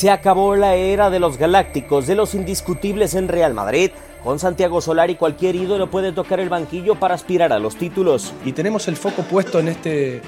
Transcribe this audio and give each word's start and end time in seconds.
Se 0.00 0.08
acabó 0.08 0.56
la 0.56 0.76
era 0.76 1.10
de 1.10 1.20
los 1.20 1.36
galácticos, 1.36 2.06
de 2.06 2.14
los 2.14 2.34
indiscutibles 2.34 3.14
en 3.14 3.28
Real 3.28 3.52
Madrid. 3.52 3.90
Con 4.24 4.38
Santiago 4.38 4.80
Solari 4.80 5.16
cualquier 5.16 5.56
ídolo 5.56 5.90
puede 5.90 6.12
tocar 6.12 6.40
el 6.40 6.48
banquillo 6.48 6.94
para 6.94 7.14
aspirar 7.14 7.52
a 7.52 7.58
los 7.58 7.76
títulos. 7.76 8.32
Y 8.46 8.52
tenemos 8.52 8.88
el 8.88 8.96
foco 8.96 9.22
puesto 9.24 9.58
en 9.58 9.68
este, 9.68 10.22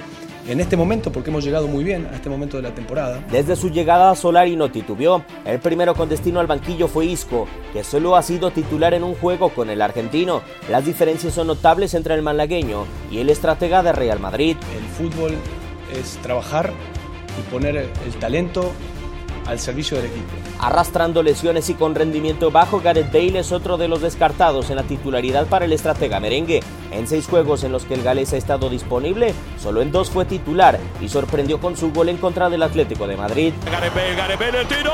en 0.46 0.60
este 0.60 0.76
momento 0.76 1.10
porque 1.10 1.30
hemos 1.30 1.42
llegado 1.42 1.68
muy 1.68 1.84
bien 1.84 2.06
a 2.12 2.16
este 2.16 2.28
momento 2.28 2.58
de 2.58 2.64
la 2.64 2.74
temporada. 2.74 3.24
Desde 3.30 3.56
su 3.56 3.70
llegada 3.70 4.14
Solari 4.14 4.56
no 4.56 4.70
titubeó. 4.70 5.24
El 5.46 5.58
primero 5.58 5.94
con 5.94 6.08
destino 6.08 6.40
al 6.40 6.46
banquillo 6.46 6.86
fue 6.88 7.06
Isco, 7.06 7.46
que 7.72 7.82
solo 7.82 8.16
ha 8.16 8.22
sido 8.22 8.50
titular 8.50 8.92
en 8.92 9.04
un 9.04 9.14
juego 9.14 9.50
con 9.50 9.70
el 9.70 9.80
argentino. 9.80 10.42
Las 10.68 10.84
diferencias 10.84 11.32
son 11.32 11.46
notables 11.46 11.94
entre 11.94 12.14
el 12.14 12.20
malagueño 12.20 12.84
y 13.10 13.20
el 13.20 13.30
estratega 13.30 13.82
de 13.82 13.92
Real 13.92 14.20
Madrid. 14.20 14.56
El 14.76 14.84
fútbol 14.84 15.32
es 15.92 16.18
trabajar 16.22 16.72
y 17.38 17.50
poner 17.50 17.76
el 17.76 18.14
talento 18.20 18.72
al 19.46 19.58
servicio 19.58 19.96
del 19.96 20.06
equipo. 20.06 20.28
Arrastrando 20.60 21.22
lesiones 21.22 21.68
y 21.70 21.74
con 21.74 21.94
rendimiento 21.94 22.50
bajo, 22.50 22.80
Gareth 22.80 23.12
Bale 23.12 23.40
es 23.40 23.52
otro 23.52 23.76
de 23.76 23.88
los 23.88 24.00
descartados 24.00 24.70
en 24.70 24.76
la 24.76 24.84
titularidad 24.84 25.46
para 25.46 25.64
el 25.64 25.72
estratega 25.72 26.20
merengue. 26.20 26.60
En 26.92 27.06
seis 27.08 27.26
juegos 27.26 27.64
en 27.64 27.72
los 27.72 27.84
que 27.84 27.94
el 27.94 28.02
galés 28.02 28.32
ha 28.32 28.36
estado 28.36 28.68
disponible, 28.68 29.34
solo 29.60 29.82
en 29.82 29.90
dos 29.90 30.10
fue 30.10 30.24
titular 30.24 30.78
y 31.00 31.08
sorprendió 31.08 31.60
con 31.60 31.76
su 31.76 31.92
gol 31.92 32.08
en 32.08 32.18
contra 32.18 32.50
del 32.50 32.62
Atlético 32.62 33.06
de 33.06 33.16
Madrid. 33.16 33.52
Gareth 33.70 33.94
Bale, 33.94 34.14
Gareth 34.14 34.38
Bale, 34.38 34.60
el 34.60 34.68
tiro. 34.68 34.92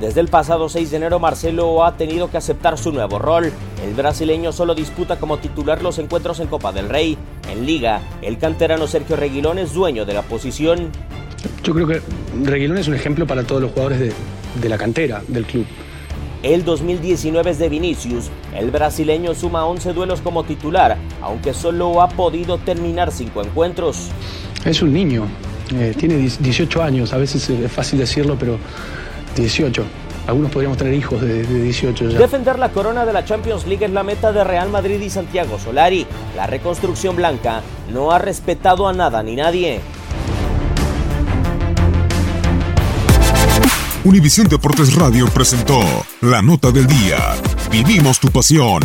Desde 0.00 0.20
el 0.20 0.28
pasado 0.28 0.68
6 0.68 0.90
de 0.90 0.96
enero, 0.96 1.20
Marcelo 1.20 1.84
ha 1.84 1.96
tenido 1.96 2.28
que 2.30 2.36
aceptar 2.36 2.76
su 2.76 2.92
nuevo 2.92 3.18
rol. 3.18 3.52
El 3.84 3.94
brasileño 3.94 4.52
solo 4.52 4.74
disputa 4.74 5.20
como 5.20 5.38
titular 5.38 5.82
los 5.82 5.98
encuentros 5.98 6.40
en 6.40 6.48
Copa 6.48 6.72
del 6.72 6.88
Rey. 6.88 7.16
En 7.50 7.64
Liga, 7.64 8.02
el 8.20 8.38
canterano 8.38 8.88
Sergio 8.88 9.14
Reguilón 9.14 9.58
es 9.58 9.72
dueño 9.72 10.04
de 10.04 10.14
la 10.14 10.22
posición. 10.22 10.90
Yo 11.62 11.74
creo 11.74 11.86
que 11.86 12.02
Reguilón 12.42 12.78
es 12.78 12.88
un 12.88 12.94
ejemplo 12.94 13.26
para 13.26 13.44
todos 13.44 13.62
los 13.62 13.70
jugadores 13.70 14.00
de, 14.00 14.12
de 14.60 14.68
la 14.68 14.78
cantera 14.78 15.22
del 15.28 15.44
club. 15.44 15.64
El 16.42 16.64
2019 16.64 17.52
es 17.52 17.58
de 17.58 17.68
Vinicius. 17.68 18.30
El 18.54 18.70
brasileño 18.70 19.34
suma 19.34 19.64
11 19.64 19.92
duelos 19.92 20.20
como 20.20 20.44
titular, 20.44 20.98
aunque 21.22 21.54
solo 21.54 22.02
ha 22.02 22.08
podido 22.08 22.58
terminar 22.58 23.12
5 23.12 23.44
encuentros. 23.44 24.10
Es 24.64 24.82
un 24.82 24.92
niño, 24.92 25.26
eh, 25.74 25.94
tiene 25.96 26.16
18 26.16 26.82
años, 26.82 27.12
a 27.12 27.16
veces 27.16 27.48
es 27.48 27.72
fácil 27.72 27.98
decirlo, 27.98 28.36
pero 28.38 28.58
18. 29.34 29.84
Algunos 30.26 30.50
podríamos 30.50 30.78
tener 30.78 30.94
hijos 30.94 31.20
de, 31.20 31.42
de, 31.42 31.62
18 31.62 32.08
ya. 32.08 32.18
Defender 32.18 32.58
la 32.58 32.70
corona 32.70 33.04
de 33.04 33.12
la 33.12 33.24
Champions 33.24 33.66
League 33.66 33.84
es 33.84 33.92
la 33.92 34.02
meta 34.02 34.32
de 34.32 34.42
Real 34.42 34.70
Madrid 34.70 35.00
y 35.00 35.10
Santiago 35.10 35.58
Solari. 35.58 36.06
La 36.34 36.46
reconstrucción 36.46 37.16
blanca 37.16 37.62
no 37.92 38.10
ha 38.10 38.18
respetado 38.18 38.88
a 38.88 38.92
nada 38.92 39.22
ni 39.22 39.36
nadie. 39.36 39.80
Univisión 44.04 44.46
Deportes 44.48 44.94
Radio 44.94 45.26
presentó 45.28 45.80
La 46.20 46.42
Nota 46.42 46.70
del 46.70 46.86
Día. 46.86 47.16
Vivimos 47.70 48.20
tu 48.20 48.28
pasión. 48.28 48.82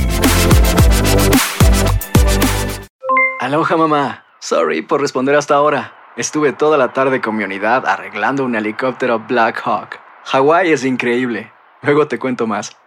Aloha 3.41 3.75
mamá. 3.75 4.23
Sorry 4.39 4.81
por 4.81 5.01
responder 5.01 5.35
hasta 5.35 5.55
ahora. 5.55 5.93
Estuve 6.15 6.53
toda 6.53 6.77
la 6.77 6.93
tarde 6.93 7.19
con 7.19 7.35
mi 7.35 7.43
unidad 7.43 7.85
arreglando 7.85 8.45
un 8.45 8.55
helicóptero 8.55 9.19
Black 9.19 9.61
Hawk. 9.65 10.08
Hawái 10.31 10.71
es 10.71 10.85
increíble. 10.85 11.51
Luego 11.81 12.07
te 12.07 12.19
cuento 12.19 12.45
más. 12.45 12.77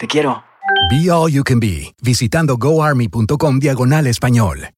Te 0.00 0.08
quiero. 0.08 0.42
Be 0.90 1.08
All 1.08 1.30
You 1.30 1.44
Can 1.44 1.60
Be, 1.60 1.94
visitando 2.02 2.56
goarmy.com 2.56 3.60
diagonal 3.60 4.08
español. 4.08 4.70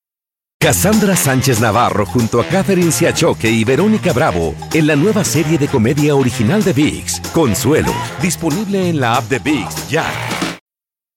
Cassandra 0.61 1.17
Sánchez 1.17 1.63
Navarro 1.63 2.05
junto 2.05 2.39
a 2.39 2.45
Catherine 2.45 2.93
Siachoque 2.93 3.51
y 3.51 3.65
Verónica 3.65 4.13
Bravo 4.13 4.55
en 4.75 4.87
la 4.87 4.97
nueva 4.97 5.25
serie 5.25 5.57
de 5.57 5.69
comedia 5.69 6.15
original 6.15 6.63
de 6.63 6.75
VIX, 6.75 7.21
Consuelo, 7.33 7.95
disponible 8.21 8.91
en 8.91 9.01
la 9.01 9.15
app 9.15 9.25
de 9.31 9.39
VIX 9.39 9.89
ya. 9.89 10.05